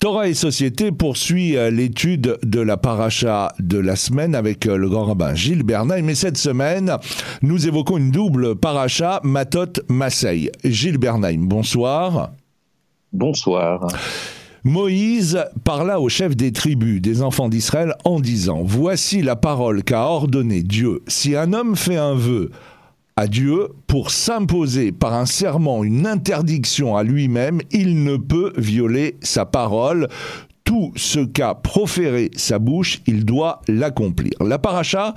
[0.00, 4.88] Torah et Société poursuit euh, l'étude de la paracha de la semaine avec euh, le
[4.88, 6.02] grand rabbin Gilles Bernheim.
[6.02, 6.98] Mais cette semaine,
[7.42, 10.52] nous évoquons une double paracha Matot Masei.
[10.62, 12.30] Gilles Bernheim, bonsoir.
[13.12, 13.88] Bonsoir.
[14.62, 20.04] Moïse parla au chef des tribus des enfants d'Israël en disant Voici la parole qu'a
[20.04, 21.02] ordonnée Dieu.
[21.08, 22.52] Si un homme fait un vœu
[23.18, 29.16] à Dieu pour s'imposer par un serment une interdiction à lui-même, il ne peut violer
[29.22, 30.06] sa parole.
[30.62, 34.34] Tout ce qu'a proféré sa bouche, il doit l'accomplir.
[34.40, 35.14] La paracha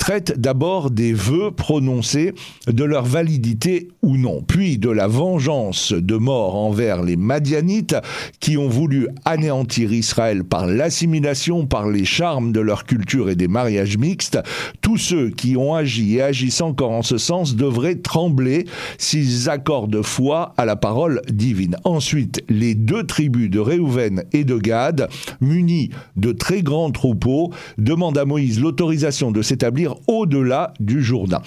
[0.00, 2.32] traite d'abord des vœux prononcés,
[2.66, 7.96] de leur validité ou non, puis de la vengeance de mort envers les Madianites
[8.40, 13.46] qui ont voulu anéantir Israël par l'assimilation, par les charmes de leur culture et des
[13.46, 14.38] mariages mixtes.
[14.80, 18.64] Tous ceux qui ont agi et agissent encore en ce sens devraient trembler
[18.96, 21.76] s'ils accordent foi à la parole divine.
[21.84, 25.08] Ensuite, les deux tribus de Réhouven et de Gad,
[25.42, 31.42] munis de très grands troupeaux, demandent à Moïse l'autorisation de s'établir au-delà du Jourdain.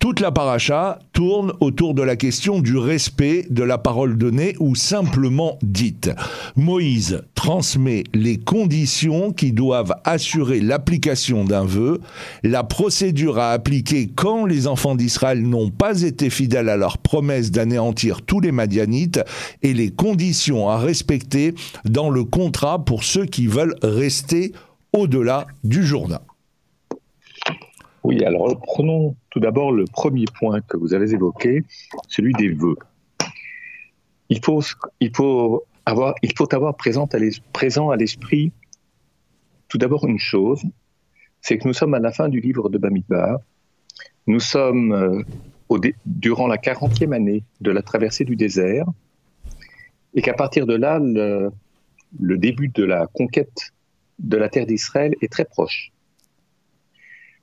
[0.00, 4.74] Toute la paracha tourne autour de la question du respect de la parole donnée ou
[4.74, 6.10] simplement dite.
[6.56, 12.00] Moïse transmet les conditions qui doivent assurer l'application d'un vœu,
[12.42, 17.50] la procédure à appliquer quand les enfants d'Israël n'ont pas été fidèles à leur promesse
[17.50, 19.20] d'anéantir tous les Madianites
[19.62, 24.52] et les conditions à respecter dans le contrat pour ceux qui veulent rester
[24.94, 26.20] au-delà du Jourdain.
[28.02, 31.64] Oui, alors prenons tout d'abord le premier point que vous avez évoqué,
[32.08, 32.76] celui des vœux.
[34.30, 34.62] Il faut,
[35.84, 38.52] avoir, il faut avoir présent à l'esprit
[39.68, 40.62] tout d'abord une chose,
[41.40, 43.38] c'est que nous sommes à la fin du livre de Bamidbar.
[44.26, 45.22] Nous sommes euh,
[46.04, 48.86] durant la 40e année de la traversée du désert,
[50.14, 53.72] et qu'à partir de là, le début de la conquête
[54.18, 55.92] de la terre d'Israël est très proche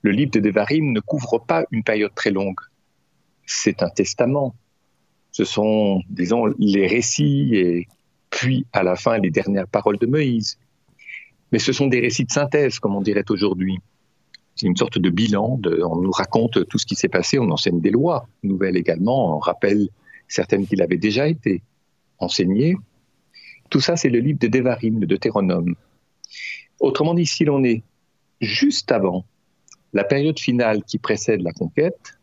[0.02, 2.60] le livre de Devarim ne couvre pas une période très longue.
[3.46, 4.54] C'est un testament.
[5.32, 7.88] Ce sont, disons, les récits et
[8.30, 10.58] puis à la fin les dernières paroles de Moïse.
[11.52, 13.78] Mais ce sont des récits de synthèse, comme on dirait aujourd'hui.
[14.54, 15.60] C'est une sorte de bilan.
[15.64, 19.38] on nous raconte tout ce qui s'est passé, on enseigne des lois nouvelles également, on
[19.38, 19.88] rappelle
[20.26, 21.62] certaines qui l'avaient déjà été
[22.18, 22.76] enseignées.
[23.70, 25.74] Tout ça, c'est le livre de Devarim, de Deutéronome.
[26.80, 27.82] Autrement dit, si l'on est
[28.40, 29.24] juste avant
[29.92, 32.18] la période finale qui précède la conquête,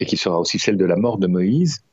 [0.00, 1.84] et qui sera aussi celle de la mort de Moïse,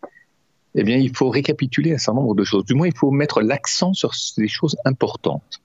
[0.76, 2.64] eh bien, il faut récapituler un certain nombre de choses.
[2.66, 5.62] Du moins, il faut mettre l'accent sur des choses importantes.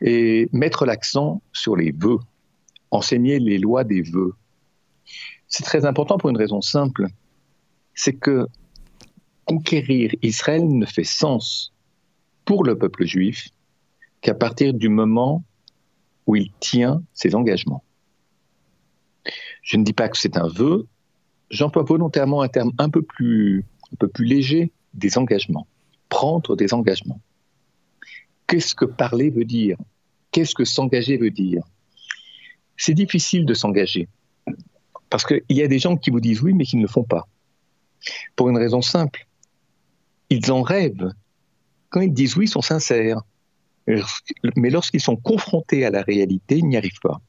[0.00, 2.18] Et mettre l'accent sur les vœux,
[2.90, 4.34] enseigner les lois des vœux.
[5.48, 7.06] C'est très important pour une raison simple,
[7.94, 8.46] c'est que
[9.44, 11.72] conquérir Israël ne fait sens
[12.44, 13.48] pour le peuple juif
[14.20, 15.42] qu'à partir du moment
[16.30, 17.82] où il tient ses engagements.
[19.62, 20.86] Je ne dis pas que c'est un vœu,
[21.50, 25.66] j'emploie volontairement un terme un peu plus, un peu plus léger, des engagements.
[26.08, 27.20] Prendre des engagements.
[28.46, 29.76] Qu'est-ce que parler veut dire?
[30.30, 31.64] Qu'est-ce que s'engager veut dire?
[32.76, 34.08] C'est difficile de s'engager.
[35.08, 37.02] Parce qu'il y a des gens qui vous disent oui, mais qui ne le font
[37.02, 37.26] pas.
[38.36, 39.26] Pour une raison simple.
[40.30, 41.12] Ils en rêvent.
[41.88, 43.20] Quand ils disent oui, ils sont sincères.
[44.56, 47.20] Mais lorsqu'ils sont confrontés à la réalité, ils n'y arrivent pas.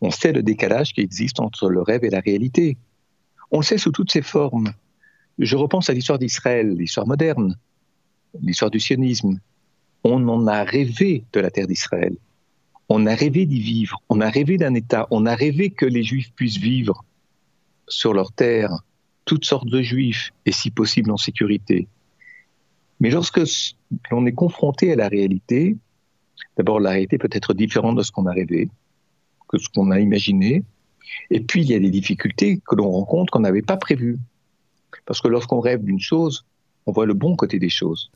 [0.00, 2.76] On sait le décalage qui existe entre le rêve et la réalité.
[3.50, 4.72] On le sait sous toutes ses formes.
[5.38, 7.56] Je repense à l'histoire d'Israël, l'histoire moderne,
[8.40, 9.40] l'histoire du sionisme.
[10.04, 12.16] On en a rêvé de la terre d'Israël.
[12.88, 14.02] On a rêvé d'y vivre.
[14.08, 15.06] On a rêvé d'un État.
[15.10, 17.04] On a rêvé que les Juifs puissent vivre
[17.88, 18.70] sur leur terre,
[19.24, 21.88] toutes sortes de Juifs, et si possible en sécurité.
[23.00, 23.40] Mais lorsque
[24.10, 25.76] l'on est confronté à la réalité,
[26.56, 28.68] d'abord la réalité peut être différente de ce qu'on a rêvé,
[29.48, 30.62] que ce qu'on a imaginé,
[31.30, 34.18] et puis il y a des difficultés que l'on rencontre qu'on n'avait pas prévues.
[35.06, 36.44] Parce que lorsqu'on rêve d'une chose,
[36.86, 38.10] on voit le bon côté des choses.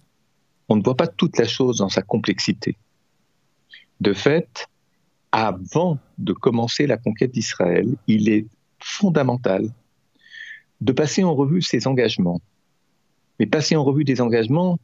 [0.68, 2.76] On ne voit pas toute la chose dans sa complexité.
[4.00, 4.66] De fait,
[5.32, 8.46] avant de commencer la conquête d'Israël, il est
[8.78, 9.68] fondamental
[10.80, 12.40] de passer en revue ses engagements,
[13.38, 14.78] mais passer en revue des engagements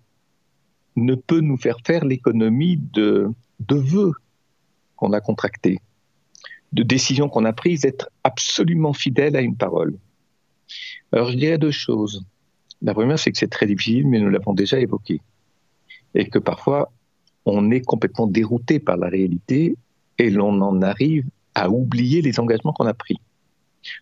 [0.96, 3.30] ne peut nous faire faire l'économie de,
[3.60, 4.12] de vœux
[4.96, 5.78] qu'on a contractés,
[6.72, 9.96] de décisions qu'on a prises, d'être absolument fidèle à une parole.
[11.12, 12.24] Alors je dirais deux choses.
[12.82, 15.20] La première, c'est que c'est très difficile, mais nous l'avons déjà évoqué.
[16.14, 16.92] Et que parfois,
[17.44, 19.76] on est complètement dérouté par la réalité
[20.18, 23.18] et l'on en arrive à oublier les engagements qu'on a pris.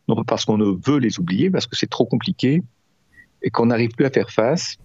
[0.08, 2.62] Non pas parce qu'on ne veut les oublier, parce que c'est trop compliqué,
[3.42, 4.76] et qu'on n'arrive plus à faire face,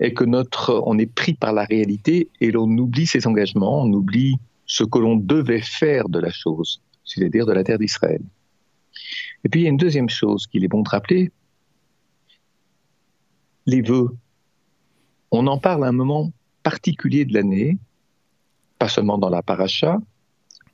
[0.00, 3.92] et que notre, on est pris par la réalité et l'on oublie ses engagements, on
[3.92, 4.36] oublie
[4.66, 8.22] ce que l'on devait faire de la chose, c'est-à-dire de la terre d'Israël.
[9.44, 11.30] Et puis il y a une deuxième chose qu'il est bon de rappeler,
[13.66, 14.10] les vœux.
[15.30, 16.32] On en parle à un moment
[16.62, 17.78] particulier de l'année,
[18.78, 19.98] pas seulement dans la paracha,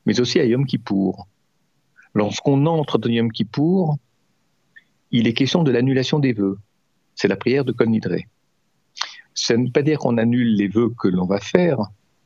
[0.07, 1.27] mais aussi à Yom Kippour.
[2.15, 3.97] Lorsqu'on entre dans Yom Kippour,
[5.11, 6.59] il est question de l'annulation des vœux.
[7.15, 7.89] C'est la prière de Kol
[9.35, 11.79] Ça ne veut pas dire qu'on annule les vœux que l'on va faire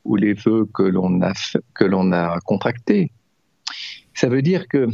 [0.05, 3.11] ou les vœux que l'on a, contractés.
[4.13, 4.89] Ça veut dire que,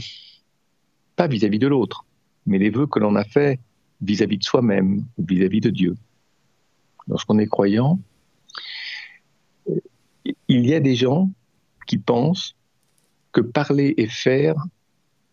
[1.17, 2.07] pas vis-à-vis de l'autre,
[2.47, 3.61] mais les vœux que l'on a faits
[4.01, 5.97] vis-à-vis de soi-même ou vis-à-vis de Dieu.
[7.09, 7.99] Lorsqu'on est croyant,
[10.49, 11.31] il y a des gens
[11.87, 12.55] qui pensent
[13.33, 14.55] que parler et faire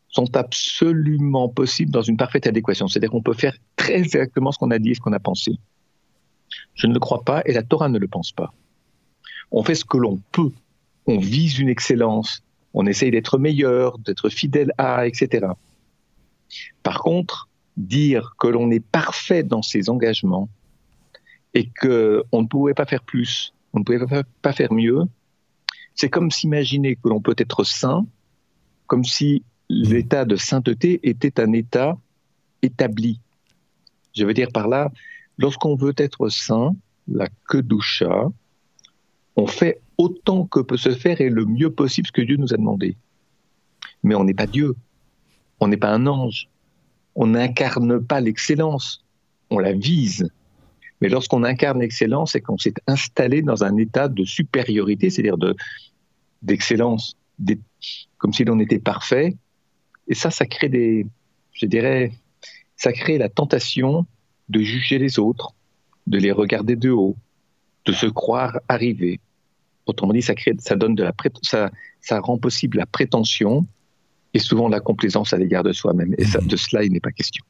[0.10, 2.88] sont absolument possibles dans une parfaite adéquation.
[2.88, 5.54] C'est-à-dire qu'on peut faire très exactement ce qu'on a dit et ce qu'on a pensé.
[6.76, 8.54] Je ne le crois pas et la Torah ne le pense pas.
[9.52, 10.52] On fait ce que l'on peut.
[11.06, 12.44] On vise une excellence.
[12.74, 15.48] On essaye d'être meilleur, d'être fidèle à, etc.
[16.84, 20.50] Par contre, dire que l'on est parfait dans ses engagements
[21.54, 25.04] et qu'on ne pouvait pas faire plus, on ne pouvait pas faire mieux,
[25.96, 28.06] c'est comme s'imaginer que l'on peut être saint,
[28.86, 31.98] comme si l'état de sainteté était un état
[32.62, 33.20] établi.
[34.16, 34.92] Je veux dire par là,
[35.38, 36.76] lorsqu'on veut être saint,
[37.08, 38.30] la kedusha,
[39.36, 42.54] on fait autant que peut se faire et le mieux possible ce que Dieu nous
[42.54, 42.96] a demandé.
[44.04, 44.76] Mais on n'est pas Dieu,
[45.60, 46.50] on n'est pas un ange,
[47.16, 49.04] on n'incarne pas l'excellence,
[49.50, 50.30] on la vise.
[51.02, 55.56] Mais lorsqu'on incarne l'excellence, c'est qu'on s'est installé dans un état de supériorité, c'est-à-dire de,
[56.42, 57.16] d'excellence,
[58.18, 59.36] comme si l'on était parfait.
[60.08, 61.06] Et ça, ça crée des,
[61.54, 62.12] je dirais,
[62.76, 64.06] ça crée la tentation
[64.50, 65.54] de juger les autres,
[66.06, 67.16] de les regarder de haut,
[67.86, 69.20] de se croire arrivé.
[69.86, 71.72] Autrement dit, ça crée, ça donne de la, ça,
[72.02, 73.66] ça rend possible la prétention
[74.34, 76.14] et souvent la complaisance à l'égard de soi-même.
[76.18, 77.44] Et ça, de cela, il n'est pas question.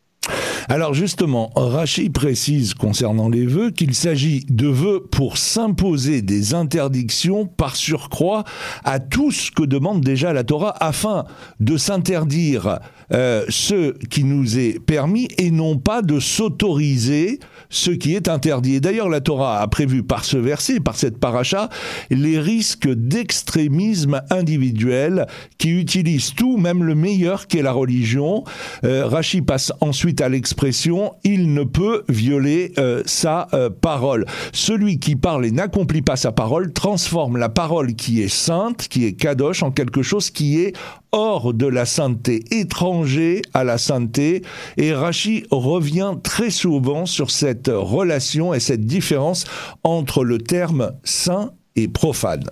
[0.70, 7.46] Alors justement, Rachid précise concernant les vœux qu'il s'agit de vœux pour s'imposer des interdictions
[7.46, 8.44] par surcroît
[8.84, 11.24] à tout ce que demande déjà la Torah afin
[11.62, 12.80] de s'interdire
[13.14, 18.76] euh, ce qui nous est permis et non pas de s'autoriser ce qui est interdit.
[18.76, 21.70] Et d'ailleurs, la Torah a prévu par ce verset, par cette paracha,
[22.10, 25.28] les risques d'extrémisme individuel
[25.58, 28.44] qui utilisent tout, même le meilleur qu'est la religion.
[28.84, 34.26] Euh, Rachid passe ensuite à l'expression il ne peut violer euh, sa euh, parole.
[34.54, 39.06] Celui qui parle et n'accomplit pas sa parole transforme la parole qui est sainte, qui
[39.06, 40.74] est kadosh, en quelque chose qui est
[41.12, 44.42] hors de la sainteté, étranger à la sainteté.
[44.78, 49.46] Et Rachi revient très souvent sur cette relation et cette différence
[49.84, 52.46] entre le terme saint et profane.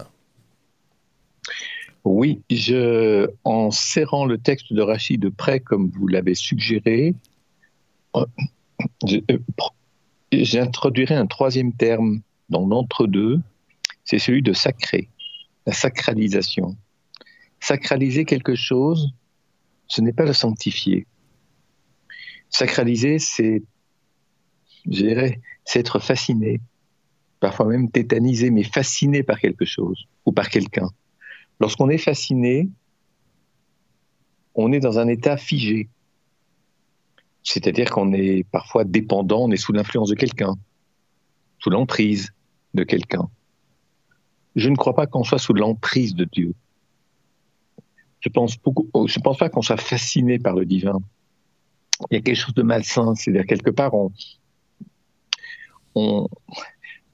[2.03, 2.41] Oui,
[3.43, 7.15] en serrant le texte de Rachid de près, comme vous l'avez suggéré,
[8.15, 8.25] euh,
[9.09, 9.37] euh,
[10.31, 13.39] j'introduirai un troisième terme dans l'entre-deux,
[14.03, 15.09] c'est celui de sacré,
[15.65, 16.75] la sacralisation.
[17.59, 19.13] Sacraliser quelque chose,
[19.87, 21.07] ce n'est pas le sanctifier.
[22.49, 23.63] Sacraliser, c'est,
[24.85, 26.59] je dirais, c'est être fasciné,
[27.39, 30.89] parfois même tétanisé, mais fasciné par quelque chose ou par quelqu'un.
[31.59, 32.69] Lorsqu'on est fasciné,
[34.55, 35.89] on est dans un état figé.
[37.43, 40.55] C'est-à-dire qu'on est parfois dépendant, on est sous l'influence de quelqu'un,
[41.59, 42.33] sous l'emprise
[42.73, 43.29] de quelqu'un.
[44.55, 46.53] Je ne crois pas qu'on soit sous l'emprise de Dieu
[48.25, 50.99] je pense beaucoup, oh, pense pas qu'on soit fasciné par le divin.
[52.09, 54.11] Il y a quelque chose de malsain, c'est-à-dire quelque part on,
[55.95, 56.27] on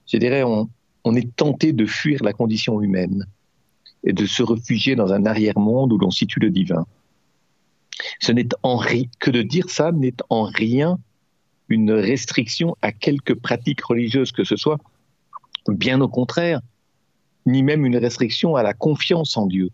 [0.07, 0.67] je dirais, on,
[1.15, 3.25] est tenté de fuir la condition humaine
[4.03, 6.85] et de se réfugier dans un arrière-monde où l'on situe le divin.
[8.19, 8.81] Ce n'est en
[9.19, 10.99] que de dire ça n'est en rien
[11.69, 14.79] une restriction à quelque pratique religieuse que ce soit,
[15.69, 16.59] bien au contraire,
[17.45, 19.69] ni même une restriction à la confiance en Dieu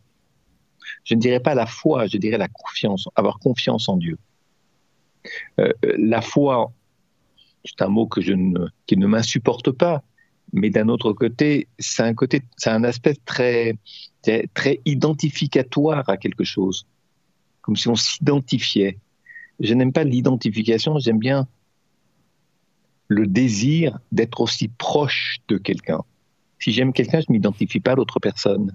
[1.07, 4.17] je ne dirais pas la foi, je dirais la confiance, avoir confiance en Dieu.
[5.59, 6.71] Euh, la foi,
[7.67, 10.03] c'est un mot qui ne m'insupporte pas,
[10.53, 13.77] mais d'un autre côté, c'est un côté, c'est un aspect très,
[14.53, 16.86] très identificatoire à quelque chose,
[17.62, 18.97] comme si on s'identifiait.
[19.59, 21.47] Je n'aime pas l'identification, j'aime bien
[23.07, 26.01] le désir d'être aussi proche de quelqu'un.
[26.59, 28.71] Si j'aime quelqu'un, je m'identifie pas à l'autre personne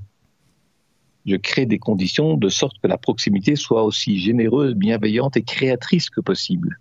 [1.27, 6.11] je crée des conditions de sorte que la proximité soit aussi généreuse, bienveillante et créatrice
[6.11, 6.79] que possible.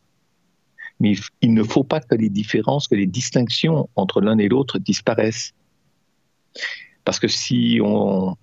[1.01, 4.77] Mais il ne faut pas que les différences, que les distinctions entre l'un et l'autre
[4.77, 5.53] disparaissent.
[7.03, 8.38] Parce que si on,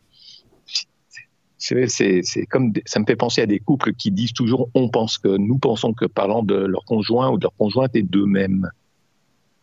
[1.57, 5.37] c'est comme ça me fait penser à des couples qui disent toujours on pense que
[5.37, 8.69] nous pensons que parlant de leur conjoint ou de leur conjointe et d'eux-mêmes.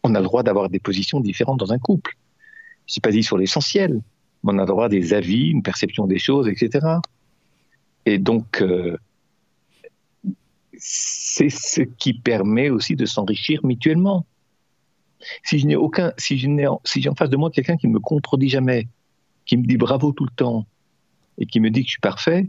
[0.05, 2.15] On a le droit d'avoir des positions différentes dans un couple.
[2.87, 4.01] Je pas dit sur l'essentiel,
[4.43, 6.85] mais on a le droit des avis, une perception des choses, etc.
[8.05, 8.95] Et donc euh,
[11.35, 14.25] c'est ce qui permet aussi de s'enrichir mutuellement.
[15.43, 17.89] Si je n'ai aucun, si je n'ai, si j'ai en face de moi quelqu'un qui
[17.89, 18.87] ne me contredit jamais,
[19.45, 20.65] qui me dit bravo tout le temps,
[21.37, 22.47] et qui me dit que je suis parfait,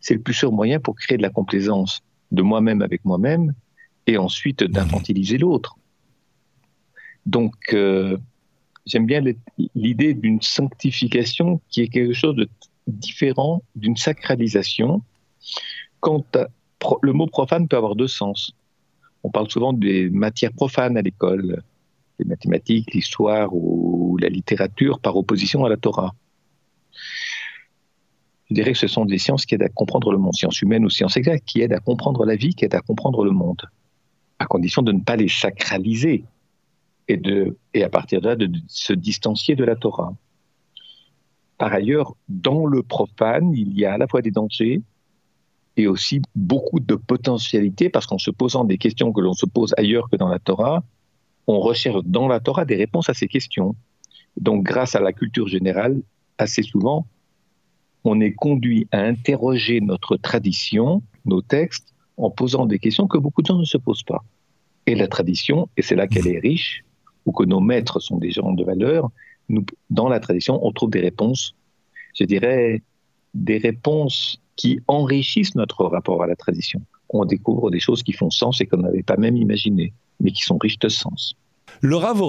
[0.00, 3.54] c'est le plus sûr moyen pour créer de la complaisance de moi-même avec moi-même
[4.06, 5.76] et ensuite d'infantiliser l'autre.
[7.26, 8.18] Donc, euh,
[8.86, 9.20] j'aime bien
[9.74, 12.48] l'idée d'une sanctification qui est quelque chose de
[12.86, 15.02] différent d'une sacralisation.
[17.02, 18.52] Le mot profane peut avoir deux sens.
[19.22, 21.62] On parle souvent des matières profanes à l'école,
[22.18, 26.14] les mathématiques, l'histoire ou la littérature par opposition à la Torah
[28.48, 30.84] je dirais que ce sont des sciences qui aident à comprendre le monde, sciences humaines
[30.84, 33.62] ou sciences exactes, qui aident à comprendre la vie, qui aident à comprendre le monde,
[34.38, 36.24] à condition de ne pas les sacraliser
[37.08, 40.14] et, de, et à partir de là de se distancier de la Torah.
[41.58, 44.80] Par ailleurs, dans le profane, il y a à la fois des dangers
[45.78, 49.74] et aussi beaucoup de potentialités, parce qu'en se posant des questions que l'on se pose
[49.78, 50.82] ailleurs que dans la Torah,
[51.46, 53.74] on recherche dans la Torah des réponses à ces questions.
[54.36, 56.02] Donc, grâce à la culture générale,
[56.36, 57.06] assez souvent,
[58.04, 63.42] on est conduit à interroger notre tradition, nos textes, en posant des questions que beaucoup
[63.42, 64.24] de gens ne se posent pas.
[64.86, 66.84] Et la tradition, et c'est là qu'elle est riche,
[67.24, 69.10] ou que nos maîtres sont des gens de valeur,
[69.90, 71.54] dans la tradition, on trouve des réponses,
[72.18, 72.82] je dirais,
[73.34, 76.82] des réponses qui enrichissent notre rapport à la tradition.
[77.08, 80.42] On découvre des choses qui font sens et qu'on n'avait pas même imaginé, mais qui
[80.42, 81.34] sont riches de sens.
[81.80, 82.20] Le Rav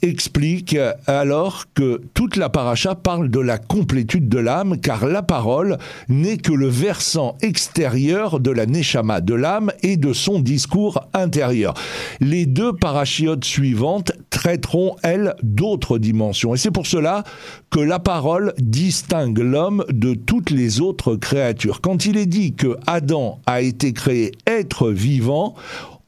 [0.00, 0.76] explique
[1.06, 5.76] alors que toute la paracha parle de la complétude de l'âme, car la parole
[6.08, 11.74] n'est que le versant extérieur de la neshama, de l'âme et de son discours intérieur.
[12.20, 16.54] Les deux parachiotes suivantes traiteront, elles, d'autres dimensions.
[16.54, 17.24] Et c'est pour cela
[17.70, 21.80] que la parole distingue l'homme de toutes les autres créatures.
[21.80, 25.54] Quand il est dit que Adam a été créé être vivant,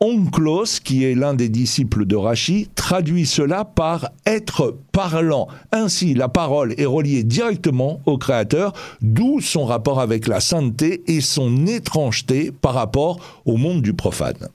[0.01, 5.49] Onklos, qui est l'un des disciples de Rachi, traduit cela par être parlant.
[5.73, 11.21] Ainsi, la parole est reliée directement au Créateur, d'où son rapport avec la sainteté et
[11.21, 14.49] son étrangeté par rapport au monde du profane.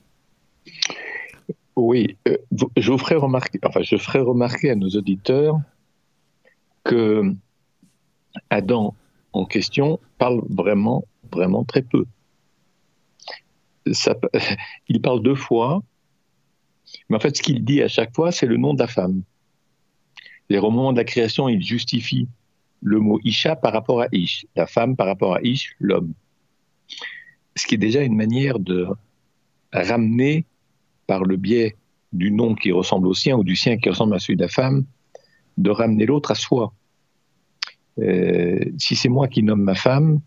[1.76, 2.36] Oui, euh,
[2.76, 3.58] je, ferai remarquer,
[4.14, 5.58] remarquer à nos auditeurs
[6.84, 7.34] que
[8.50, 8.94] Adam
[9.32, 12.04] en question parle vraiment, vraiment très peu
[14.88, 15.82] il parle deux fois,
[17.08, 19.22] mais en fait, ce qu'il dit à chaque fois, c'est le nom de la femme.
[20.48, 22.28] Les moment de la création, il justifie
[22.82, 26.12] le mot Isha par rapport à Ish, la femme par rapport à Ish, l'homme.
[27.54, 28.88] Ce qui est déjà une manière de
[29.72, 30.44] ramener,
[31.06, 31.76] par le biais
[32.12, 34.48] du nom qui ressemble au sien ou du sien qui ressemble à celui de la
[34.48, 34.84] femme,
[35.58, 36.72] de ramener l'autre à soi.
[37.98, 40.20] Euh, si c'est moi qui nomme ma femme,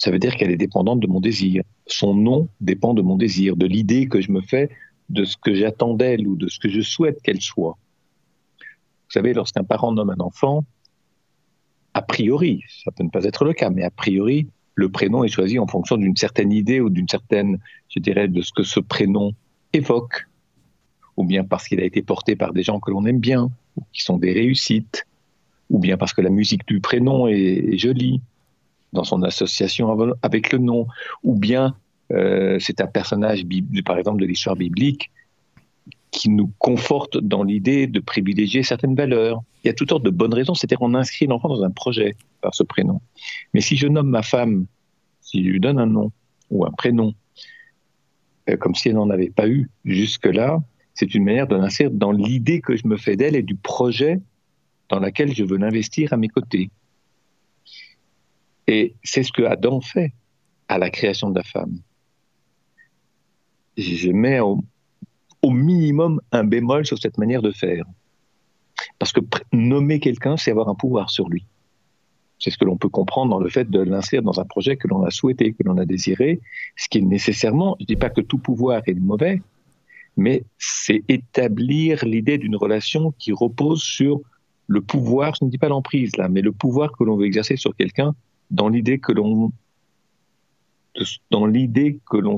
[0.00, 1.62] ça veut dire qu'elle est dépendante de mon désir.
[1.86, 4.70] Son nom dépend de mon désir, de l'idée que je me fais
[5.10, 7.76] de ce que j'attends d'elle ou de ce que je souhaite qu'elle soit.
[8.58, 10.64] Vous savez, lorsqu'un parent nomme un enfant,
[11.92, 15.28] a priori, ça peut ne pas être le cas, mais a priori, le prénom est
[15.28, 17.58] choisi en fonction d'une certaine idée ou d'une certaine,
[17.94, 19.34] je dirais, de ce que ce prénom
[19.74, 20.28] évoque,
[21.18, 23.82] ou bien parce qu'il a été porté par des gens que l'on aime bien, ou
[23.92, 25.06] qui sont des réussites,
[25.68, 28.22] ou bien parce que la musique du prénom est jolie,
[28.92, 30.86] dans son association avec le nom,
[31.22, 31.76] ou bien
[32.12, 33.44] euh, c'est un personnage,
[33.84, 35.10] par exemple, de l'histoire biblique
[36.10, 39.42] qui nous conforte dans l'idée de privilégier certaines valeurs.
[39.62, 42.16] Il y a toutes sortes de bonnes raisons, c'est-à-dire qu'on inscrit l'enfant dans un projet
[42.40, 43.00] par ce prénom.
[43.54, 44.66] Mais si je nomme ma femme,
[45.20, 46.10] si je lui donne un nom
[46.50, 47.14] ou un prénom,
[48.48, 50.58] euh, comme si elle n'en avait pas eu jusque-là,
[50.94, 54.20] c'est une manière de l'inscrire dans l'idée que je me fais d'elle et du projet
[54.88, 56.70] dans lequel je veux l'investir à mes côtés.
[58.70, 60.12] Et c'est ce que Adam fait
[60.68, 61.80] à la création de la femme.
[63.76, 64.62] Je mets au,
[65.42, 67.84] minimum un bémol sur cette manière de faire.
[69.00, 69.22] Parce que
[69.52, 71.46] nommer quelqu'un, c'est avoir un pouvoir sur lui.
[72.38, 74.86] C'est ce que l'on peut comprendre dans le fait de l'inscrire dans un projet que
[74.86, 76.40] l'on a souhaité, que l'on a désiré,
[76.76, 79.42] ce qui est nécessairement, je ne dis pas que tout pouvoir est mauvais,
[80.16, 84.20] mais c'est établir l'idée d'une relation qui repose sur
[84.68, 87.56] le pouvoir, je ne dis pas l'emprise là, mais le pouvoir que l'on veut exercer
[87.56, 88.14] sur quelqu'un
[88.50, 89.52] dans l'idée que l'on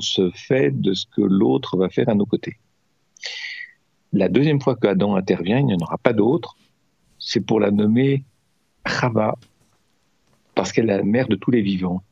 [0.01, 2.59] se fait de ce que l'autre va faire à nos côtés.
[4.13, 6.57] La deuxième fois que Adam intervient, il n'y en aura pas d'autre.
[7.19, 8.25] C'est pour la nommer
[8.87, 9.39] Chava,
[10.55, 12.03] parce qu'elle est la mère de tous les vivants.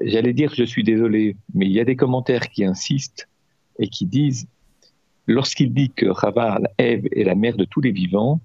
[0.00, 3.28] J'allais dire, je suis désolé, mais il y a des commentaires qui insistent
[3.78, 4.46] et qui disent,
[5.26, 8.40] lorsqu'il dit que Chava, Ève, est la mère de tous les vivants,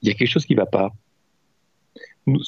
[0.00, 0.92] il y a quelque chose qui ne va pas.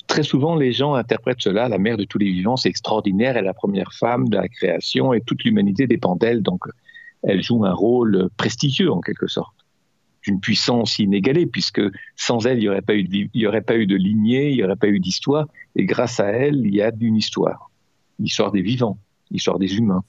[0.07, 3.45] Très souvent, les gens interprètent cela, la mère de tous les vivants, c'est extraordinaire, elle
[3.45, 6.65] est la première femme de la création et toute l'humanité dépend d'elle, donc
[7.23, 9.55] elle joue un rôle prestigieux en quelque sorte,
[10.23, 11.81] d'une puissance inégalée, puisque
[12.17, 15.47] sans elle, il n'y aurait, pas eu de, lignée, il n'y aurait pas eu d'histoire,
[15.77, 17.71] et grâce à elle, il y a une histoire,
[18.19, 18.99] l'histoire des vivants,
[19.31, 20.03] l'histoire des humains,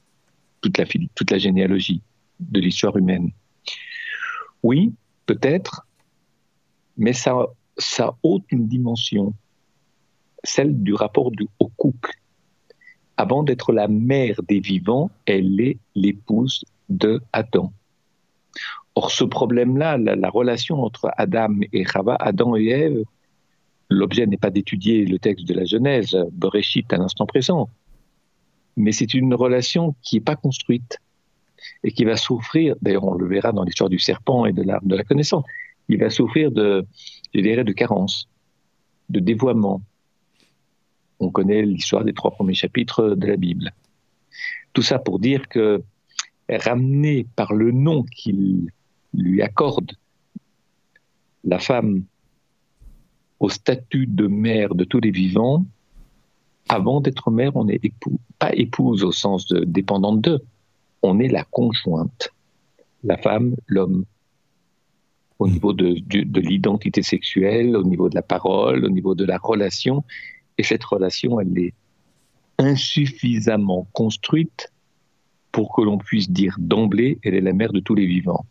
[0.61, 0.85] toute la,
[1.15, 2.01] toute la généalogie
[2.39, 3.31] de l'histoire humaine.
[4.63, 4.93] Oui,
[5.25, 5.85] peut-être,
[6.97, 7.35] mais ça,
[7.77, 9.33] ça ôte une dimension,
[10.43, 12.11] celle du rapport du, au couple.
[13.17, 17.73] Avant d'être la mère des vivants, elle est l'épouse de Adam.
[18.95, 23.03] Or, ce problème-là, la, relation entre Adam et Chava, Adam et Ève,
[23.89, 27.69] l'objet n'est pas d'étudier le texte de la Genèse, Bereshit à l'instant présent,
[28.77, 30.99] mais c'est une relation qui n'est pas construite
[31.83, 34.87] et qui va souffrir, d'ailleurs on le verra dans l'histoire du serpent et de l'arbre
[34.87, 35.43] de la connaissance,
[35.89, 36.85] il va souffrir de,
[37.33, 38.29] je de carence,
[39.09, 39.81] de dévoiement.
[41.19, 43.73] On connaît l'histoire des trois premiers chapitres de la Bible.
[44.73, 45.83] Tout ça pour dire que
[46.49, 48.71] ramener par le nom qu'il
[49.13, 49.91] lui accorde
[51.43, 52.03] la femme
[53.39, 55.65] au statut de mère de tous les vivants,
[56.67, 57.79] avant d'être mère, on n'est
[58.37, 60.41] pas épouse au sens de dépendante d'eux,
[61.01, 62.31] on est la conjointe,
[63.03, 64.05] la femme, l'homme
[65.39, 65.51] au hmm.
[65.51, 70.03] niveau de, de, l'identité sexuelle, au niveau de la parole, au niveau de la relation.
[70.59, 71.73] Et cette relation, elle est
[72.57, 74.73] insuffisamment construite
[75.53, 78.45] pour que l'on puisse dire d'emblée, elle est la mère de tous les vivants.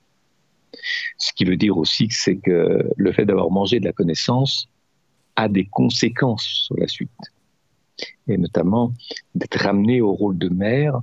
[1.18, 4.68] Ce qui veut dire aussi que c'est que le fait d'avoir mangé de la connaissance
[5.36, 7.10] a des conséquences sur la suite.
[8.26, 8.94] Et notamment
[9.34, 11.02] d'être ramené au rôle de mère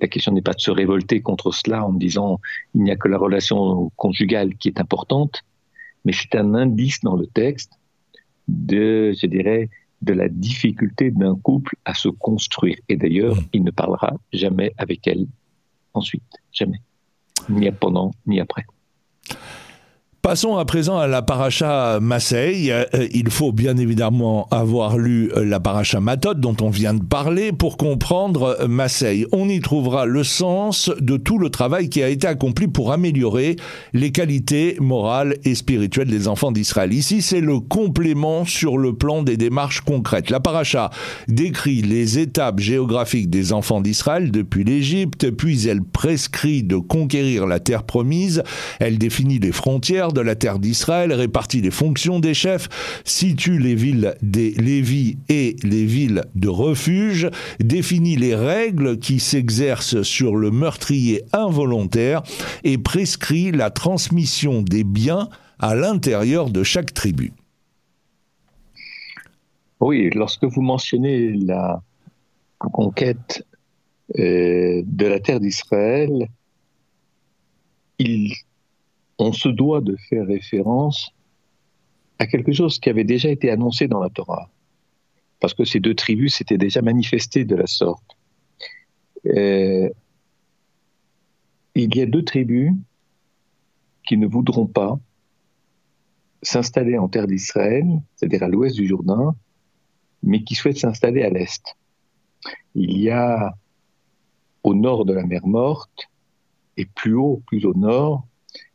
[0.00, 2.40] la question n'est pas de se révolter contre cela en disant
[2.74, 5.44] il n'y a que la relation conjugale qui est importante,
[6.04, 7.72] mais c'est un indice dans le texte
[8.50, 9.68] de, je dirais,
[10.02, 12.76] de la difficulté d'un couple à se construire.
[12.88, 13.48] Et d'ailleurs, mmh.
[13.52, 15.26] il ne parlera jamais avec elle
[15.94, 16.80] ensuite, jamais,
[17.48, 18.64] ni pendant, ni après.
[20.22, 22.70] Passons à présent à la paracha Masei.
[22.70, 27.02] Euh, il faut bien évidemment avoir lu euh, la paracha Matot dont on vient de
[27.02, 29.26] parler pour comprendre euh, Masei.
[29.32, 33.56] On y trouvera le sens de tout le travail qui a été accompli pour améliorer
[33.94, 36.92] les qualités morales et spirituelles des enfants d'Israël.
[36.92, 40.28] Ici, c'est le complément sur le plan des démarches concrètes.
[40.28, 40.90] La paracha
[41.28, 47.58] décrit les étapes géographiques des enfants d'Israël depuis l'Égypte, puis elle prescrit de conquérir la
[47.58, 48.42] terre promise.
[48.80, 52.68] Elle définit les frontières de la terre d'Israël, répartit les fonctions des chefs,
[53.04, 60.02] situe les villes des Lévis et les villes de refuge, définit les règles qui s'exercent
[60.02, 62.22] sur le meurtrier involontaire
[62.64, 67.32] et prescrit la transmission des biens à l'intérieur de chaque tribu.
[69.80, 71.82] Oui, lorsque vous mentionnez la
[72.58, 73.44] conquête
[74.18, 76.28] euh, de la terre d'Israël,
[77.98, 78.34] il
[79.20, 81.12] on se doit de faire référence
[82.18, 84.50] à quelque chose qui avait déjà été annoncé dans la Torah,
[85.40, 88.16] parce que ces deux tribus s'étaient déjà manifestées de la sorte.
[89.26, 89.88] Euh,
[91.74, 92.72] il y a deux tribus
[94.06, 94.98] qui ne voudront pas
[96.42, 99.34] s'installer en terre d'Israël, c'est-à-dire à, l'ouest du Jourdain,
[100.22, 101.76] mais qui souhaitent s'installer à l'est.
[102.74, 103.54] Il y a
[104.62, 106.08] au nord de la mer Morte,
[106.76, 108.26] et plus haut, plus au nord,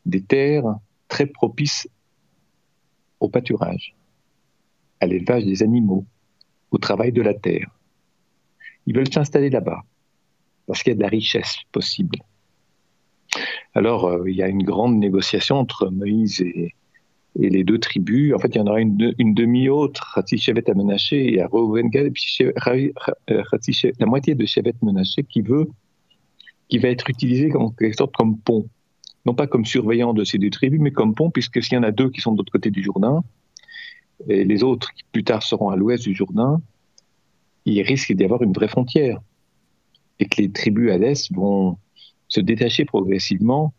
[0.06, 0.76] des terres
[1.08, 1.88] très propices
[3.20, 3.96] au pâturage,
[5.00, 6.06] à l'élevage des animaux,
[6.72, 7.70] au travail de la terre.
[8.86, 9.84] Ils veulent s'installer là-bas,
[10.68, 12.20] parce qu'il y a de la richesse possible.
[13.74, 16.74] Alors, euh, il y a une grande négociation entre Moïse et,
[17.38, 18.34] les deux tribus.
[18.34, 20.18] En fait, il y en aura une, demi-autre,
[21.34, 21.50] et à
[22.10, 22.38] puis
[24.00, 25.68] la moitié de Shevet Menaché qui veut,
[26.80, 28.70] va être utilisé en quelque sorte comme pont
[29.26, 31.84] non pas comme surveillant de ces deux tribus, mais comme pont, puisque s'il y en
[31.84, 33.24] a deux qui sont de l'autre côté du Jourdain,
[34.28, 36.62] et les autres qui plus tard seront à l'ouest du Jourdain,
[37.66, 39.20] il risque d'y avoir une vraie frontière.
[40.20, 41.78] Et que les tribus à l'est vont
[42.28, 43.74] se détacher progressivement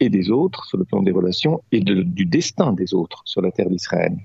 [0.00, 3.50] et des autres sur le plan des relations et du destin des autres sur la
[3.50, 4.16] terre d'Israël.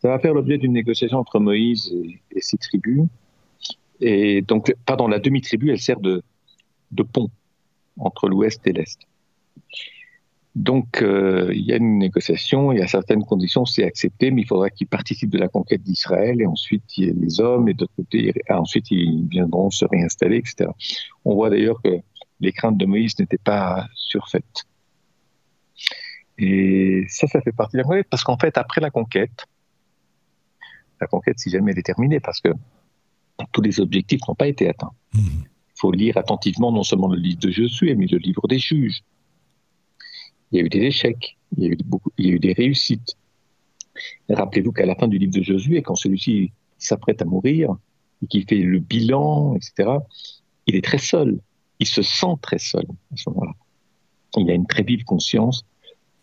[0.00, 1.92] Ça va faire l'objet d'une négociation entre Moïse
[2.30, 3.02] et, ses tribus.
[4.00, 6.22] Et donc, pardon, la demi-tribu, elle sert de
[7.12, 7.28] pont
[7.98, 9.00] entre l'Ouest et l'Est.
[10.54, 14.42] Donc, euh, il y a une négociation, il y a certaines conditions, c'est accepté, mais
[14.42, 17.68] il faudra qu'ils participent de la conquête d'Israël, et ensuite il y a les hommes,
[17.68, 20.70] et d'autre côté, ensuite ils viendront se réinstaller, etc.
[21.24, 21.98] On voit d'ailleurs que
[22.38, 24.64] les craintes de Moïse n'étaient pas surfaites.
[26.38, 29.46] Et ça, ça fait partie de la conquête, parce qu'en fait, après la conquête,
[31.00, 32.50] la conquête, si jamais elle est terminée, parce que
[33.50, 34.92] tous les objectifs n'ont pas été atteints.
[35.14, 35.18] Mmh.
[35.20, 39.02] Il faut lire attentivement non seulement le livre de Josué, mais le livre des juges
[40.54, 42.38] il y a eu des échecs, il y a eu, beaucoup, il y a eu
[42.38, 43.16] des réussites.
[44.28, 47.76] Rappelez-vous qu'à la fin du livre de Josué, quand celui-ci s'apprête à mourir
[48.22, 49.98] et qu'il fait le bilan, etc.,
[50.68, 51.40] il est très seul.
[51.80, 53.52] Il se sent très seul à ce moment-là.
[54.36, 55.64] Il a une très vive conscience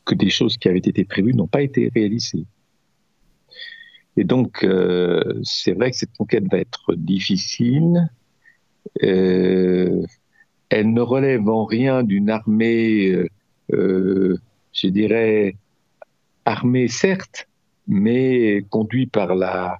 [0.06, 2.46] que des choses qui avaient été prévues n'ont pas été réalisées.
[4.16, 8.10] Et donc, euh, c'est vrai que cette conquête va être difficile.
[9.04, 10.06] Euh,
[10.70, 13.28] elle ne relève en rien d'une armée euh,
[13.72, 15.56] je dirais,
[16.46, 17.48] armé certes,
[17.88, 19.80] mais conduit par la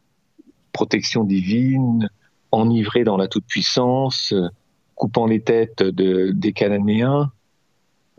[0.72, 2.10] protection divine,
[2.52, 4.34] enivré dans la toute-puissance,
[4.96, 7.32] coupant les têtes de, des Cananéens.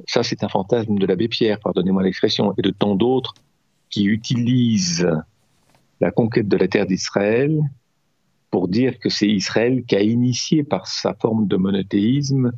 [0.08, 3.34] Ça, c'est un fantasme de l'abbé Pierre, pardonnez-moi l'expression, et de tant d'autres
[3.90, 5.08] qui utilisent
[6.00, 7.60] la conquête de la terre d'Israël
[8.50, 12.52] pour dire que c'est Israël qui a initié par sa forme de monothéisme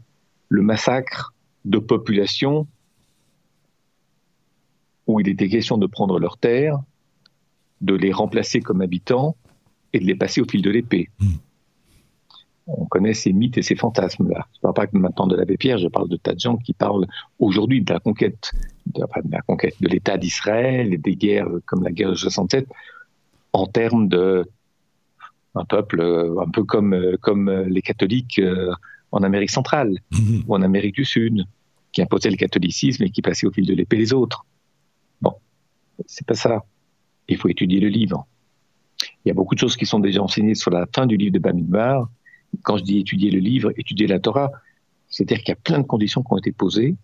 [0.48, 2.66] le massacre de populations
[5.06, 6.78] où il était question de prendre leurs terres,
[7.80, 9.36] de les remplacer comme habitants
[9.92, 11.10] et de les passer au fil de l'épée.
[11.20, 11.36] Hmm.
[12.66, 14.46] On connaît ces mythes et ces fantasmes-là.
[14.54, 16.72] Je ne parle pas maintenant de l'abbé Pierre, je parle de tas de gens qui
[16.72, 17.06] parlent
[17.38, 18.52] aujourd'hui de la conquête,
[18.86, 22.66] de, la conquête de l'État d'Israël et des guerres comme la guerre de 67
[23.52, 24.48] en termes de
[25.54, 28.72] un peuple euh, un peu comme, euh, comme les catholiques euh,
[29.12, 30.40] en Amérique centrale hmm.
[30.46, 31.44] ou en Amérique du Sud,
[31.92, 34.44] qui imposaient le catholicisme et qui passaient au fil de l'épée les autres.
[36.06, 36.64] C'est pas ça.
[37.28, 38.26] Il faut étudier le livre.
[39.24, 41.32] Il y a beaucoup de choses qui sont déjà enseignées sur la fin du livre
[41.32, 42.08] de Bamidbar.
[42.62, 44.50] Quand je dis étudier le livre, étudier la Torah,
[45.08, 46.96] c'est-à-dire qu'il y a plein de conditions qui ont été posées.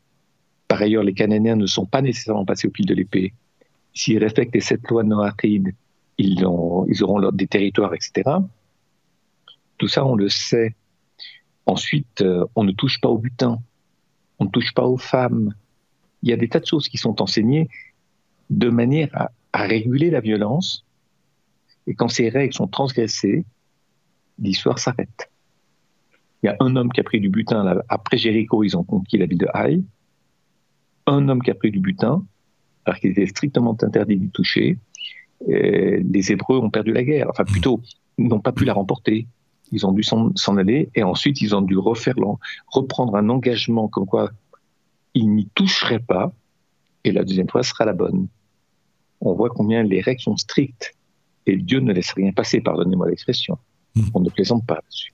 [0.68, 3.32] Par ailleurs, les Cananéens ne sont pas nécessairement passés au fil de l'épée.
[3.94, 5.74] S'ils respectent les sept lois de Noachid,
[6.18, 8.30] ils, ils auront des territoires, etc.
[9.78, 10.74] Tout ça, on le sait.
[11.66, 13.58] Ensuite, euh, on ne touche pas au butin,
[14.38, 15.54] on ne touche pas aux femmes.
[16.22, 17.68] Il y a des tas de choses qui sont enseignées
[18.50, 20.84] de manière à, réguler la violence.
[21.86, 23.44] Et quand ces règles sont transgressées,
[24.38, 25.30] l'histoire s'arrête.
[26.42, 29.18] Il y a un homme qui a pris du butin après Jéricho, ils ont conquis
[29.18, 29.84] la ville de Haï.
[31.06, 32.24] Un homme qui a pris du butin,
[32.84, 34.78] alors qu'il était strictement interdit d'y toucher.
[35.46, 37.80] les Hébreux ont perdu la guerre, enfin plutôt,
[38.18, 39.26] n'ont pas pu la remporter.
[39.72, 42.14] Ils ont dû s'en aller et ensuite ils ont dû refaire,
[42.68, 44.30] reprendre un engagement comme quoi
[45.14, 46.32] ils n'y toucheraient pas
[47.04, 48.28] et la deuxième fois sera la bonne
[49.20, 50.94] on voit combien les règles sont strictes.
[51.46, 53.58] Et Dieu ne laisse rien passer, pardonnez-moi l'expression.
[53.94, 54.04] Hmm.
[54.14, 55.12] On ne plaisante pas là-dessus.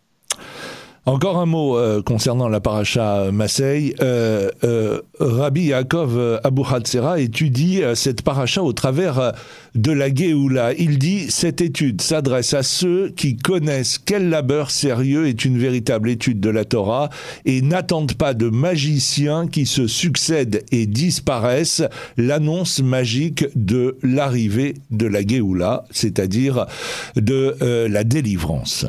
[1.08, 3.94] Encore un mot euh, concernant la paracha Masei.
[4.00, 9.32] Euh, euh, Rabbi Yaakov Abu Hatzera étudie cette paracha au travers
[9.76, 10.72] de la Géoula.
[10.74, 16.10] Il dit cette étude s'adresse à ceux qui connaissent quel labeur sérieux est une véritable
[16.10, 17.08] étude de la Torah
[17.44, 21.84] et n'attendent pas de magiciens qui se succèdent et disparaissent
[22.16, 26.66] l'annonce magique de l'arrivée de la Géoula, c'est-à-dire
[27.14, 28.86] de la délivrance.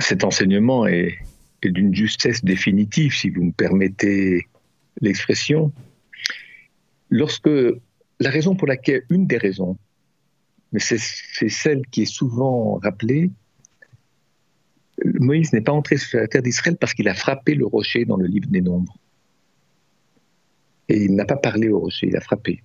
[0.00, 1.18] Cet enseignement est,
[1.62, 4.46] d'une justesse définitive, si vous me permettez
[5.00, 5.72] l'expression.
[7.08, 9.76] Lorsque la raison pour laquelle, une des raisons,
[10.72, 13.30] mais c'est celle qui est souvent rappelée,
[15.04, 18.16] Moïse n'est pas entré sur la terre d'Israël parce qu'il a frappé le rocher dans
[18.16, 18.96] le livre des Nombres.
[20.88, 22.62] Et il n'a pas parlé au rocher, il a frappé.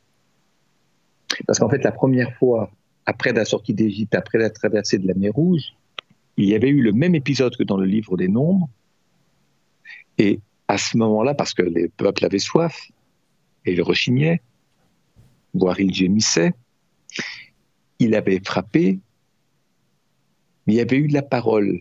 [1.47, 2.71] Parce qu'en fait, la première fois,
[3.05, 5.75] après la sortie d'Égypte, après la traversée de la mer Rouge,
[6.37, 8.69] il y avait eu le même épisode que dans le livre des Nombres.
[10.17, 12.89] Et à ce moment-là, parce que les peuples avaient soif,
[13.65, 14.41] et ils rechignaient,
[15.53, 16.53] voire ils gémissaient,
[17.99, 18.99] il avait frappé,
[20.65, 21.79] mais il y avait eu de la parole.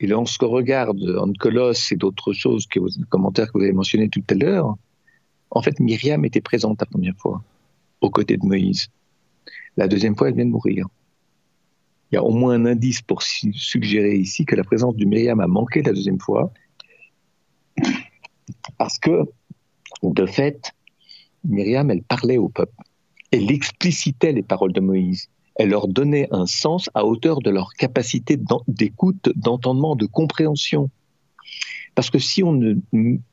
[0.00, 4.24] Et lorsque regarde en Colosse et d'autres choses, que commentaires que vous avez mentionnés tout
[4.28, 4.76] à l'heure,
[5.50, 7.42] en fait, Myriam était présente la première fois,
[8.00, 8.88] aux côtés de Moïse.
[9.76, 10.88] La deuxième fois, elle vient de mourir
[12.14, 15.40] il y a au moins un indice pour suggérer ici que la présence du Myriam
[15.40, 16.52] a manqué la deuxième fois,
[18.78, 19.22] parce que,
[20.04, 20.70] de fait,
[21.42, 22.72] Myriam, elle parlait au peuple.
[23.32, 25.28] Elle explicitait les paroles de Moïse.
[25.56, 30.90] Elle leur donnait un sens à hauteur de leur capacité d'écoute, d'entendement, de compréhension.
[31.96, 32.76] Parce que si on ne,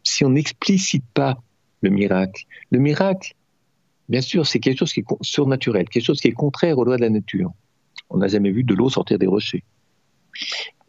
[0.02, 1.38] si on n'explicite pas
[1.82, 3.36] le miracle, le miracle,
[4.10, 6.98] bien sûr, c'est quelque chose qui est surnaturel, quelque chose qui est contraire aux lois
[6.98, 7.52] de la nature.
[8.12, 9.63] On n'a jamais vu de l'eau sortir des rochers.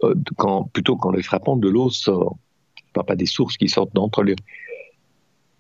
[0.03, 2.37] Euh, quand, plutôt quand le frappant de l'eau sort,
[2.93, 4.35] pas, pas des sources qui sortent d'entre les,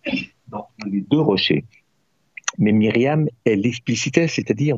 [0.04, 1.64] les deux rochers.
[2.58, 4.76] Mais Myriam, elle explicitait, c'est-à-dire,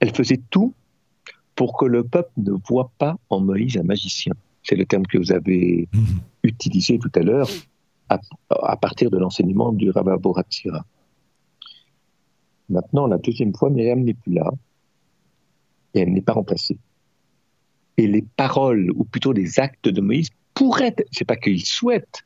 [0.00, 0.74] elle faisait tout
[1.56, 4.34] pour que le peuple ne voit pas en Moïse un magicien.
[4.62, 6.20] C'est le terme que vous avez mhm.
[6.44, 7.48] utilisé tout à l'heure
[8.10, 10.84] à, partir de l'enseignement du Rabbin Boratsira.
[12.68, 14.50] Maintenant, la deuxième fois, Myriam n'est plus là
[15.94, 16.78] et elle n'est pas remplacée.
[17.96, 22.24] Et les paroles, ou plutôt les actes de Moïse, pourraient, c'est pas qu'il souhaite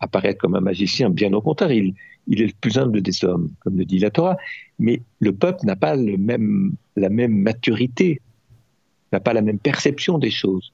[0.00, 1.94] apparaître comme un magicien, bien au contraire, il,
[2.28, 4.36] est le plus humble des hommes, comme le dit la Torah,
[4.78, 8.20] mais le peuple n'a pas la même maturité,
[9.12, 10.72] n'a pas la même perception des choses.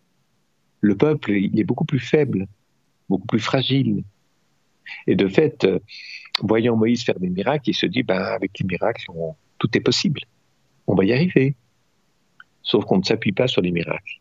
[0.80, 2.46] Le peuple, il est beaucoup plus faible,
[3.08, 4.02] beaucoup plus fragile.
[5.06, 5.78] Et de fait, euh,
[6.40, 9.06] voyant Moïse faire des miracles, il se dit, ben, avec les miracles,
[9.58, 10.20] tout est possible.
[10.86, 11.54] On va y arriver.
[12.68, 14.20] Sauf qu'on ne s'appuie pas sur les miracles.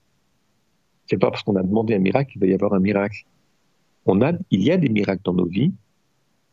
[1.05, 3.25] C'est pas parce qu'on a demandé un miracle qu'il va y avoir un miracle.
[4.49, 5.73] Il y a des miracles dans nos vies,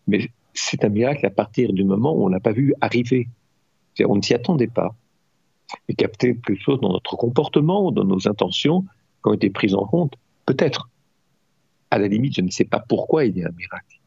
[0.08, 3.28] mais c'est un miracle à partir du moment où on n'a pas vu arriver.
[4.04, 4.94] On ne s'y attendait pas.
[5.88, 9.86] Et capter quelque chose dans notre comportement dans nos intentions qui ont été prises en
[9.86, 10.14] compte,
[10.46, 10.90] peut-être.
[11.90, 14.00] À la limite, je ne sais pas pourquoi il y a un miracle.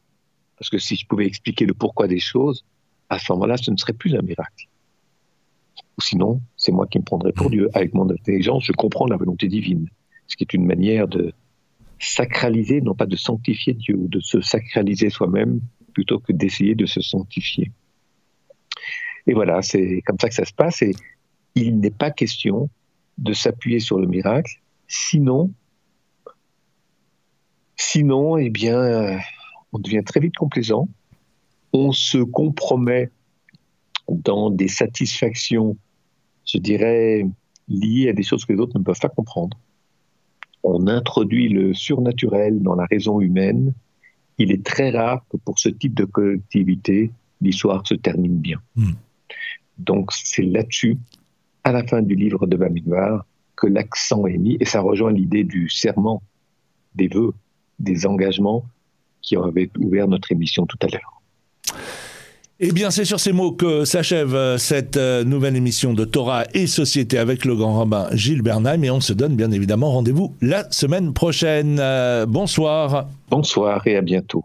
[0.58, 2.64] Parce que si je pouvais expliquer le pourquoi des choses,
[3.08, 4.68] à ce moment-là, ce ne serait plus un miracle.
[5.98, 7.68] Ou sinon, c'est moi qui me prendrais pour Dieu.
[7.74, 9.88] Avec mon intelligence, je comprends la volonté divine.
[10.28, 11.32] Ce qui est une manière de
[11.98, 15.60] sacraliser, non pas de sanctifier Dieu, ou de se sacraliser soi-même
[15.92, 17.72] plutôt que d'essayer de se sanctifier.
[19.26, 20.82] Et voilà, c'est comme ça que ça se passe.
[20.82, 20.92] Et
[21.56, 22.70] il n'est pas question
[23.18, 25.52] de s'appuyer sur le miracle, sinon,
[27.76, 29.18] sinon, eh bien,
[29.72, 30.88] on devient très vite complaisant.
[31.72, 33.10] On se compromet
[34.08, 35.76] dans des satisfactions,
[36.50, 37.26] je dirais,
[37.68, 39.56] liées à des choses que les autres ne peuvent pas comprendre.
[40.62, 43.74] On introduit le surnaturel dans la raison humaine
[44.38, 48.60] il est très rare que pour ce type de collectivité, l'histoire se termine bien.
[48.76, 48.92] Hmm.
[49.78, 50.96] Donc c'est là-dessus,
[51.64, 55.44] à la fin du livre de Bamidbar, que l'accent est mis, et ça rejoint l'idée
[55.44, 56.22] du serment,
[56.94, 57.32] des vœux,
[57.80, 58.64] des engagements
[59.20, 61.22] qui avaient ouvert notre émission tout à l'heure.
[62.60, 66.42] Eh bien, c'est sur ces mots que s'achève euh, cette euh, nouvelle émission de Torah
[66.54, 70.34] et Société avec le grand rabbin Gilles Bernheim et on se donne bien évidemment rendez-vous
[70.40, 71.78] la semaine prochaine.
[71.78, 73.06] Euh, bonsoir.
[73.30, 74.44] Bonsoir et à bientôt.